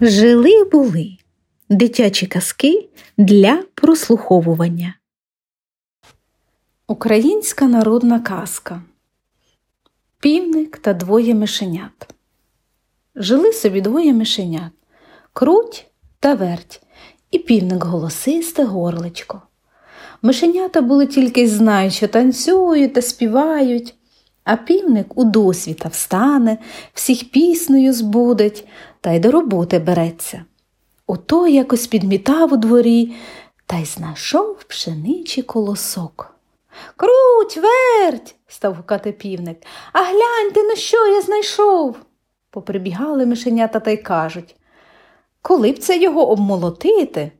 Жили 0.00 0.64
були 0.64 1.16
дитячі 1.68 2.26
казки 2.26 2.88
для 3.16 3.62
прослуховування. 3.74 4.94
Українська 6.86 7.64
народна 7.64 8.20
казка 8.20 8.82
Півник 10.20 10.78
та 10.78 10.94
двоє 10.94 11.34
мишенят. 11.34 12.14
Жили 13.14 13.52
собі 13.52 13.80
двоє 13.80 14.14
мишенят 14.14 14.72
круть 15.32 15.86
та 16.20 16.34
верть, 16.34 16.82
і 17.30 17.38
півник 17.38 17.84
голосисте 17.84 18.64
горличко. 18.64 19.42
Мишенята 20.22 20.80
були 20.80 21.06
тільки 21.06 21.48
знають, 21.48 21.92
що 21.92 22.08
танцюють 22.08 22.94
та 22.94 23.02
співають, 23.02 23.94
а 24.48 24.56
півник 24.56 25.18
у 25.18 25.24
досвіта 25.24 25.88
встане, 25.88 26.58
всіх 26.94 27.30
піснею 27.30 27.92
збудить 27.92 28.68
та 29.00 29.12
й 29.12 29.18
до 29.18 29.30
роботи 29.30 29.78
береться. 29.78 30.44
Ото 31.06 31.46
якось 31.46 31.86
підмітав 31.86 32.52
у 32.52 32.56
дворі 32.56 33.14
та 33.66 33.76
й 33.76 33.84
знайшов 33.84 34.64
пшеничий 34.64 35.42
колосок. 35.42 36.34
Круть, 36.96 37.56
верть, 37.56 38.34
став 38.46 38.74
гукати 38.74 39.12
півник. 39.12 39.58
А 39.92 39.98
гляньте, 39.98 40.62
на 40.62 40.76
що 40.76 41.06
я 41.06 41.22
знайшов. 41.22 41.96
Поприбігали 42.50 43.26
мишенята 43.26 43.80
та 43.80 43.90
й 43.90 43.96
кажуть. 43.96 44.56
Коли 45.42 45.72
б 45.72 45.78
це 45.78 45.98
його 45.98 46.30
обмолотити? 46.30 47.32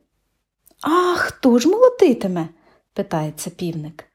А 0.81 1.15
хто 1.15 1.59
ж 1.59 1.69
молотитиме? 1.69 2.47
питається 2.93 3.49
півник. 3.49 4.08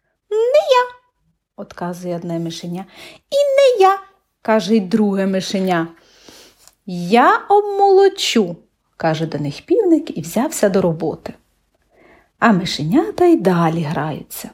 Отказує 1.57 2.17
одне 2.17 2.39
мишеня. 2.39 2.85
І 3.31 3.37
не 3.37 3.85
я, 3.85 3.99
каже 4.43 4.77
й 4.77 4.81
друге 4.81 5.27
мишеня. 5.27 5.89
Я 6.87 7.39
обмолочу, 7.49 8.57
каже 8.97 9.27
до 9.27 9.39
них 9.39 9.63
півник 9.67 10.19
і 10.19 10.21
взявся 10.21 10.69
до 10.69 10.83
роботи. 10.83 11.35
А 12.39 12.53
мишенята 12.53 13.25
й 13.25 13.37
далі 13.37 13.83
граються. 13.83 14.51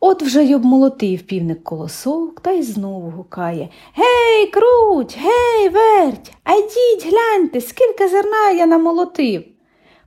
От 0.00 0.22
вже 0.22 0.44
й 0.44 0.54
обмолотив 0.54 1.22
півник 1.22 1.64
колосок 1.64 2.40
та 2.40 2.50
й 2.50 2.62
знову 2.62 3.10
гукає 3.10 3.68
Гей, 3.94 4.46
круть, 4.46 5.18
гей, 5.18 5.68
верть, 5.68 6.34
а 6.44 6.54
йдіть, 6.54 7.06
гляньте, 7.12 7.60
скільки 7.60 8.08
зерна 8.08 8.50
я 8.50 8.66
намолотив. 8.66 9.55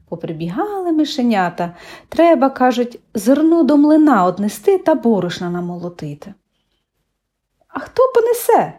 Поприбігали 0.10 0.92
мишенята. 0.92 1.76
Треба, 2.10 2.50
кажуть, 2.50 3.00
зерно 3.14 3.64
до 3.64 3.78
млина 3.78 4.26
однести 4.26 4.78
та 4.78 4.96
борошна 4.96 5.50
намолотити. 5.50 6.34
А 7.68 7.80
хто 7.80 8.04
понесе? 8.16 8.74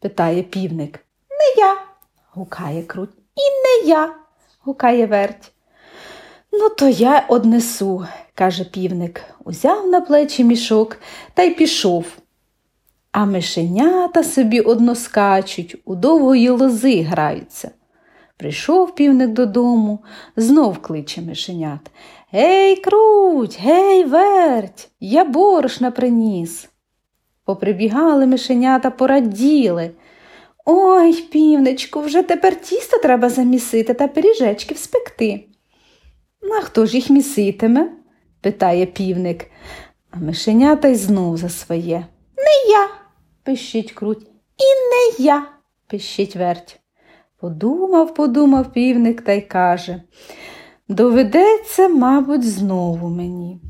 питає 0.00 0.42
півник. 0.42 1.00
Не 1.30 1.62
я, 1.62 1.76
гукає 2.32 2.82
круть. 2.82 3.10
І 3.14 3.40
не 3.84 3.88
я, 3.88 4.14
гукає 4.64 5.06
верть. 5.06 5.52
Ну, 6.52 6.68
то 6.68 6.88
я 6.88 7.26
однесу, 7.28 8.06
каже 8.34 8.64
півник, 8.64 9.22
узяв 9.44 9.86
на 9.86 10.00
плечі 10.00 10.44
мішок 10.44 10.96
та 11.34 11.42
й 11.42 11.54
пішов. 11.54 12.04
А 13.12 13.24
мишенята 13.24 14.24
собі 14.24 14.60
односкачуть, 14.60 15.76
у 15.84 15.94
довгої 15.94 16.50
лози 16.50 17.02
граються. 17.02 17.70
Прийшов 18.36 18.94
півник 18.94 19.30
додому, 19.30 20.04
знов 20.36 20.78
кличе 20.78 21.22
мишенят. 21.22 21.90
Гей, 22.32 22.76
круть, 22.76 23.58
гей, 23.60 24.04
верть, 24.04 24.88
я 25.00 25.24
борошна 25.24 25.90
приніс. 25.90 26.68
Поприбігали 27.44 28.26
мишенята, 28.26 28.90
пораділи. 28.90 29.90
Ой, 30.64 31.12
півничку, 31.12 32.00
вже 32.00 32.22
тепер 32.22 32.60
тісто 32.60 32.98
треба 32.98 33.28
замісити 33.28 33.94
та 33.94 34.08
пиріжечки 34.08 34.74
вспекти. 34.74 35.44
А 36.58 36.60
хто 36.60 36.86
ж 36.86 36.96
їх 36.96 37.10
міситиме? 37.10 37.92
питає 38.40 38.86
півник, 38.86 39.46
а 40.10 40.16
мишенята 40.18 40.88
й 40.88 40.94
знов 40.94 41.36
за 41.36 41.48
своє. 41.48 42.06
Не 42.36 42.70
я, 42.70 42.88
пищить 43.42 43.92
круть, 43.92 44.22
і 44.58 44.64
не 44.64 45.24
я, 45.24 45.46
пищить 45.86 46.36
верть. 46.36 46.80
Подумав, 47.46 48.14
подумав 48.14 48.72
півник 48.72 49.20
та 49.20 49.32
й 49.32 49.40
каже 49.40 50.02
доведеться, 50.88 51.88
мабуть, 51.88 52.44
знову 52.44 53.08
мені. 53.08 53.60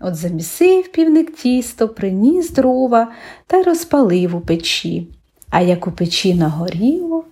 От 0.00 0.14
замісив 0.14 0.92
півник 0.92 1.36
тісто, 1.36 1.88
приніс 1.88 2.50
дрова 2.50 3.12
та 3.46 3.56
й 3.56 3.62
розпалив 3.62 4.36
у 4.36 4.40
печі, 4.40 5.08
а 5.50 5.60
як 5.60 5.86
у 5.86 5.92
печі 5.92 6.34
нагоріло, 6.34 7.24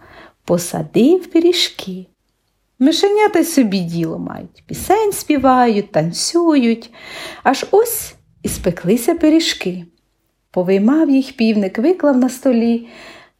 посадив 0.45 1.27
пиріжки. 1.27 2.07
Мишенята 2.79 3.39
й 3.39 3.45
собі 3.45 3.81
діло 3.81 4.19
мають, 4.19 4.65
пісень 4.67 5.13
співають, 5.13 5.93
танцюють, 5.93 6.91
аж 7.43 7.67
ось 7.71 8.15
і 8.43 8.49
спеклися 8.49 9.15
пиріжки. 9.15 9.85
Повиймав 10.51 11.11
їх 11.11 11.37
півник, 11.37 11.79
виклав 11.79 12.17
на 12.17 12.29
столі, 12.29 12.89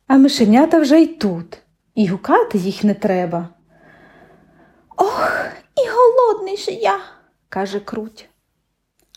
а 0.07 0.17
мишенята 0.17 0.79
вже 0.79 1.01
й 1.01 1.07
тут, 1.07 1.62
і 1.95 2.07
гукати 2.07 2.59
їх 2.59 2.85
не 2.85 2.95
треба. 2.95 3.49
Ох, 4.97 5.33
і 5.85 5.89
голодний 5.89 6.57
же 6.57 6.71
я, 6.71 7.01
каже 7.49 7.81
круть. 7.81 8.29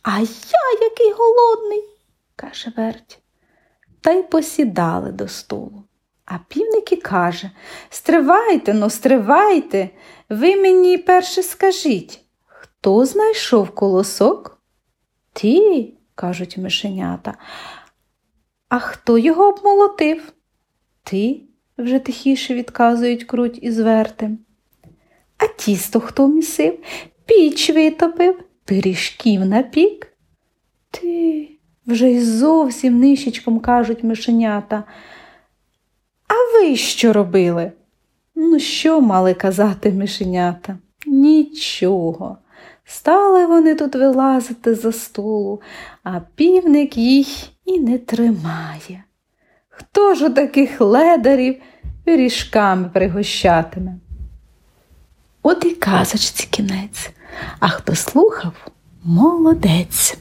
А 0.04 0.20
я 0.20 0.80
який 0.82 1.12
голодний, 1.12 1.84
каже 2.36 2.74
верть. 2.78 3.20
Та 4.02 4.12
й 4.12 4.24
посідали 4.24 5.12
до 5.12 5.28
столу. 5.28 5.84
А 6.26 6.38
півник 6.48 6.92
і 6.92 6.96
каже 6.96 7.52
Стривайте 7.90 8.74
но, 8.74 8.90
стривайте, 8.90 9.90
ви 10.30 10.56
мені 10.56 10.98
перше 10.98 11.44
скажіть, 11.44 12.22
хто 12.46 13.06
знайшов 13.06 13.70
колосок? 13.70 14.62
Ти, 15.34 15.94
кажуть 16.16 16.58
мишенята. 16.58 17.38
А 18.70 18.80
хто 18.80 19.18
його 19.18 19.48
обмолотив? 19.48 20.34
Ти, 21.04 21.42
вже 21.78 22.00
тихіше 22.00 22.54
відказують 22.54 23.24
круть 23.24 23.60
із 23.62 23.80
вертем. 23.80 24.38
А 25.38 25.48
тісто 25.48 26.00
хто 26.00 26.28
місив, 26.28 26.80
піч 27.26 27.70
витопив, 27.70 28.44
пиріжків 28.66 29.46
напік. 29.46 30.08
Ти, 30.92 31.50
вже 31.88 32.10
й 32.12 32.22
зовсім 32.22 33.00
нищечком 33.00 33.60
кажуть 33.60 34.04
мишенята. 34.04 34.84
А 36.28 36.34
ви 36.34 36.76
що 36.76 37.14
робили? 37.14 37.72
Ну, 38.36 38.60
що 38.60 39.02
мали 39.02 39.34
казати 39.34 39.92
мишенята? 39.92 40.78
Нічого. 41.06 42.38
Стали 42.86 43.46
вони 43.46 43.76
тут 43.76 43.96
вилазити 43.96 44.76
за 44.76 44.92
столу, 44.92 45.62
а 46.04 46.22
півник 46.36 46.98
їх 46.98 47.28
і 47.66 47.80
не 47.80 47.98
тримає. 47.98 49.04
Хто 49.78 50.16
ж 50.16 50.26
у 50.26 50.30
таких 50.30 50.82
ледарів 50.82 51.56
пиріжками 52.04 52.90
пригощатиме? 52.94 53.96
От 55.44 55.66
і 55.66 55.72
казочці 55.72 56.48
кінець, 56.52 57.12
а 57.60 57.68
хто 57.68 57.96
слухав 57.96 58.54
молодець. 59.04 60.18